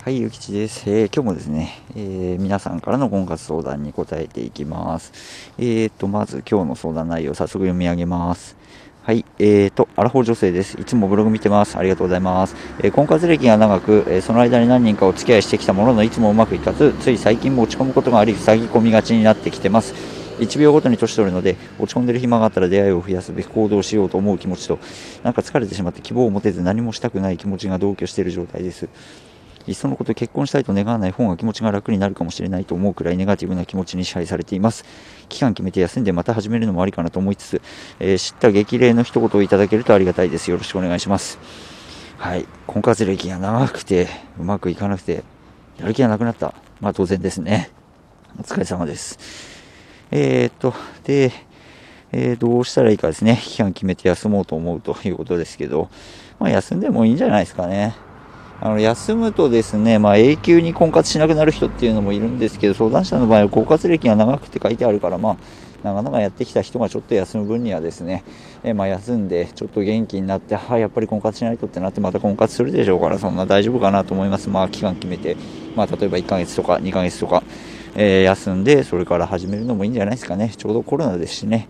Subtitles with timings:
[0.00, 0.88] はい、ゆきちです。
[0.88, 5.12] えー、今日もですね、えー、皆さんからの婚活相談に答えていきます。
[5.58, 8.56] えーと、まず今日の相談内容、早速読み上げます。
[9.02, 10.80] はい、えーと、アラフォー女性です。
[10.80, 11.76] いつもブログ見てます。
[11.76, 12.54] ありがとうございます。
[12.78, 19.94] えー、婚活歴が長く、えー、その間に何人かお付き合いしてきたものの、いつもうまくいかず、つい最近も落ち込むことがあり、塞ぎ込みがちになってきてます。
[20.38, 24.78] 1秒ごとに年取るので、落ち込んでる暇があったら出会いを増やすべき行動をしようと思う気持ちと、
[25.24, 28.88] なんか疲れてしまって希望を持てず何もしたくない気持ちが同居している状態です。
[29.68, 34.84] いっそのこと結婚したいと願わない方が気持ちが楽になるかもしれないと思うくらいネガティブな気持ちに支配されています。
[35.28, 37.62] 期間決めて休んでまた始めるのもありかなと思いつつ、
[38.00, 40.50] えー、知った激励の一言をいただけるとありがたいです。
[40.50, 41.38] よろしくお願いします。
[42.16, 42.46] はい。
[42.66, 44.08] 婚活歴が長くて、
[44.40, 45.22] うまくいかなくて、
[45.78, 46.54] やる気がなくなった。
[46.80, 47.70] まあ当然ですね。
[48.38, 49.18] お疲れ様です。
[50.10, 50.72] えー、っと、
[51.04, 51.30] で、
[52.10, 53.38] えー、どうしたらいいかですね。
[53.42, 55.90] 期間決めて休もうと思うということですけど、
[56.38, 58.07] まあ休んでもいいんじゃないですかね。
[58.60, 65.36] あの休むとですね、まあ、永久に婚活しなくなる人っていうのもいるんですけど、相談者の場合は婚活歴が長くて書いてあるから、まあ、
[65.84, 68.24] 長々やってきた人がちょっと休む分にはですね、
[68.64, 74.48] えまあ、休んでちょっと元気になって、はあ、やっぱり婚活しないとってなってまた婚活するでしょうから、そんな大丈夫かなと思います。
[74.48, 75.36] まあ、期間決めて、
[75.76, 77.44] まあ、例えば1ヶ月とか2ヶ月とか、
[77.94, 80.52] えー、休んで、それから始めるのもいいんじゃないですかね。
[80.56, 81.68] ちょうどコロナですしね。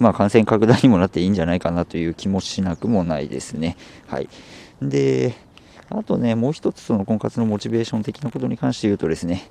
[0.00, 3.76] まあ、感染拡大にもなっていいんじゃないかなという気もしなくもないですね。
[4.08, 4.28] はい。
[4.82, 5.34] で、
[5.90, 9.48] あとね、もう一つその婚活のモチベーション的なことに関して言うとですね、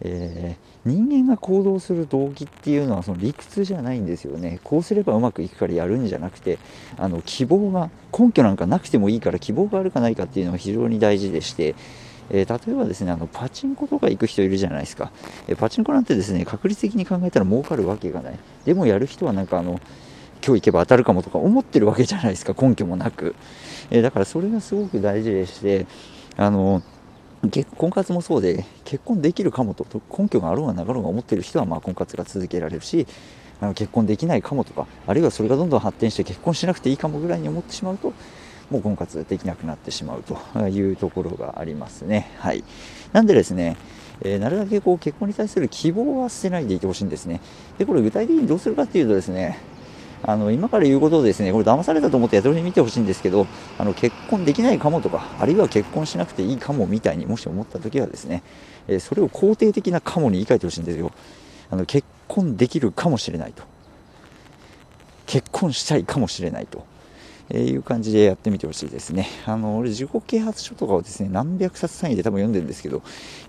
[0.00, 4.60] えー、人間が行動する動機っていうのはその理屈じゃないんですよね。
[4.64, 6.58] こうすればうまくいくからやるんじゃなくて、
[6.98, 11.74] あの希望が、根拠なんかなくてもいいから希望があるかないかっていうのが非常に大事でして、
[12.30, 15.12] えー、例えばですね、あのパチンコとか行く人いるじゃないですか、
[15.46, 18.38] えー、パチンコなんてですね、確率的に考えたら儲かるわけがない。
[18.64, 19.80] でもやる人はなんかあの、
[20.44, 23.34] 今日行けば当たるかもとか思ってるわけじゃないですか、根拠もなく。
[23.90, 25.86] えー、だからそれがすごく大事でして、
[26.36, 26.82] あの
[27.50, 33.06] 結、婚活もそうで、結婚できるかもと、根拠があろうがなかろうが思ってる人は、まあ、婚活が続けられるし、
[33.60, 38.12] あの結婚できないかもとか、あるいはそれがどんどん発展して結婚しなくていいかもぐらいに思ってしまうと、
[38.70, 42.30] もう婚活できなくなってしまうというところがありますね。
[42.38, 42.64] はい。
[43.12, 43.76] なんでですね、
[44.22, 47.40] えー、なるだけこう結婚に対する希望は捨てないでいてほしいんですね。
[47.78, 49.58] で、これ具体的にどうするかっていうとですね、
[50.24, 53.46] あの今から言うことをですねこれ騙されたと思ってやつに見てほしいんですけど
[53.78, 58.42] あの結婚できないかもとかあるいは結婚しなくていいかもみたいにもし思った時はですね、
[58.86, 61.12] えそれを肯定的なかもに言い換えてほしいんですよ。
[61.70, 63.64] あの結婚できるかもしれないと。
[65.26, 66.84] 結婚したいかもしれないと。
[67.54, 69.28] えー、いう感じでやってみてほしいですね。
[69.44, 73.02] あの、俺、自己啓発書とかをですね、何百冊単位で多分読んでるんですけど、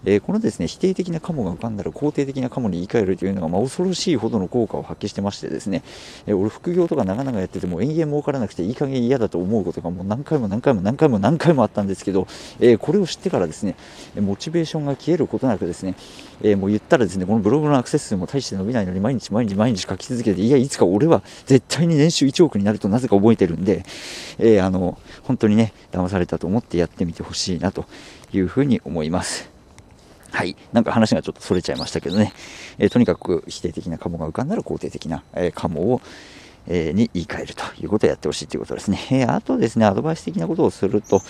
[0.03, 5.83] えー、このですね、否定的なカモが浮かんだら肯定的なカモに言い換えるというのが、まあ、恐ろしいほどの効果を発揮してましてですね、
[6.27, 12.27] えー、俺、副業とか長々やってても延々儲からなくていい加減嫌だと思うことがもう何回も何回も何回も何回もあったんですけど、
[12.59, 13.75] えこれを知ってからですね、
[14.19, 15.95] モチベーションが消えることなくですね、
[16.41, 23.85] えもう言ったらですね、このブログのアクセス数も大して伸びないのに毎日毎日毎日書き続けて、いや、いつか俺は絶対に年収1億になるとなぜか覚えてるんで、
[24.39, 27.85] えあの、本当にね、騙されたと思ってやってみてほしいなと
[28.33, 29.49] いうふうに思います。
[30.31, 30.55] はい。
[30.71, 32.33] なんか話がちょっとそれちゃいましたけどね。
[32.79, 36.01] えー、とにかく否定的なカモが浮かんだら肯定的な、えー、カモを、
[36.67, 38.99] えー、に言い換えるということをやってほしいということですね。
[39.11, 41.21] えあとですね、アドバイス的なことをすると、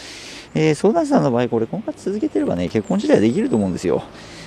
[0.56, 4.04] え相談者の場合、これ婚活続けてればね、結婚自体はできると思うんですよ。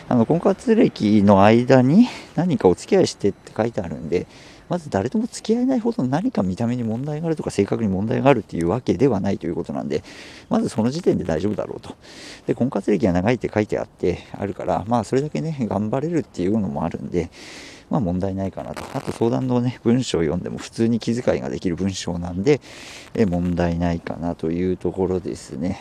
[0.08, 4.26] あの、婚活歴の間に何かお付き合いしてって書いてあるんで、
[4.68, 10.02] まず誰とも付き合えないほど何か見た目に問題があるとか性格に問題があるっていうわけではないということなんで、
[10.48, 11.96] まずその時点で大丈夫だろうと。
[12.46, 17.30] で、婚活歴が長いって書いてあって、あるから、まあそれだけね、頑張れるっていうのもあるんで、
[17.90, 18.82] まあ問題ないかなと。
[18.94, 22.60] あと相談のね、文章を読んでも普通に気遣いができる文章なんで、
[23.14, 25.80] え問題ないかなというところですね。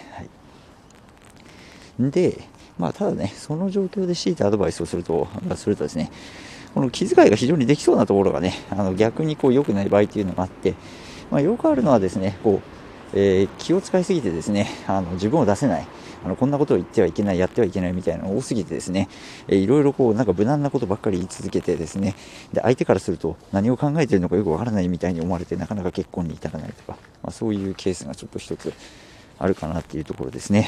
[2.00, 2.12] はい。
[2.12, 2.40] で、
[2.78, 6.12] まあただね、その状況で強いてアドバイスをすると、するとですね、
[6.76, 10.76] この気遣いが非常にできそうなところがね、あの逆にこう良くない場合っていうのがあって、
[11.32, 12.62] まあ、よくあるのはですね、こ
[13.14, 15.88] う、えー、気を使いすぎてですね、あの自分を出せない。
[16.26, 19.08] あのこんなことを言ってはいけない、やってはいけないみたいなのが多すぎてですね、
[19.48, 22.14] えー、いろいろこうなんか無難なことばっかり言い続けてですね、
[22.52, 28.74] で相手からすると何を考えているのかよくわからないみたいに思われてなかなか結婚に至らないとか、まあ、そういうケースがちょっと一つ
[29.40, 30.68] あるかなっていうところですね。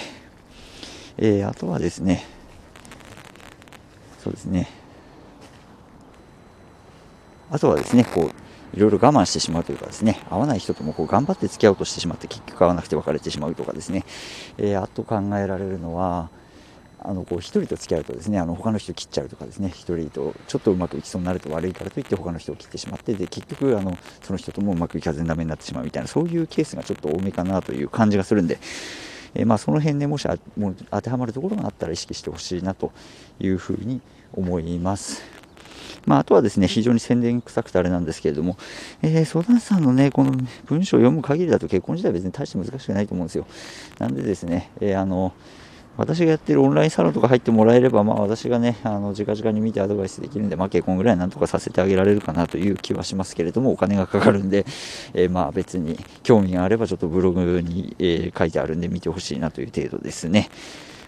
[1.18, 2.24] えー、あとはですね、
[4.24, 4.70] そうですね、
[7.50, 14.04] あとはですね、こう、いろいろ我慢してしまうというかですね、合わない人ともこう頑張って付き合おうとしてしまって結局合わなくて別れてしまうとかですね、
[14.58, 16.30] えー、あと考えられるのは、
[17.00, 28.58] あのこう1人と付き合うとですねあの他の人切っちゃうとかですね1人とちょっとうまくいきそうになると悪いからといって他の人を切ってしまってで結局あのその人ともうまくいかずにダメになってしまうみたいなそういうケースがちょっと多めかなという感じがするんで、
[29.36, 32.92] えーまあ、その辺でもしあもう当てはまるところがあったら意識してほしいなと
[33.40, 34.02] いうふうに
[34.34, 35.37] 思います。
[36.08, 38.58] まあ、あとはですね、非常に宣伝臭くてあれなんですけれども、
[39.02, 40.32] えー、相談師さんのね、この
[40.66, 43.46] 文章を読む限りだと結婚自体は別に大して難しくないと思うんですよ。
[44.00, 45.34] なんでですね、えー、あの、
[45.98, 54.66] 私がやってるオンラインサロンとか入ってもらえれば、まあ私がね、あの、直々に見てアドバイスできるんで、まあ結婚ぐらいなんとかさせてあげられるかなという気はしますけれども、お金がかかるんで、
[55.14, 60.50] えー、まあ別に興味があればちょっとブログに、えー、書いてあるんで見てほしいなという程度ですね。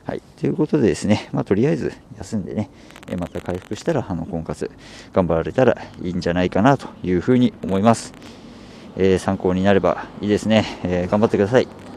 [0.09, 0.23] はい。
[0.41, 2.71] ということでですね、まあとりあえず休んでね、
[3.11, 4.71] えまた回復したら、あの、婚活
[5.13, 8.11] 頑張られたらいいんじゃないかなというふうに思います。
[8.97, 10.65] えー、参考になればいいですね。
[10.83, 11.88] え頑張ってください。